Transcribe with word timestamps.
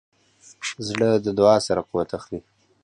زړه 0.87 1.09
د 1.25 1.27
دعا 1.39 1.57
سره 1.67 1.81
قوت 1.89 2.09
اخلي. 2.19 2.39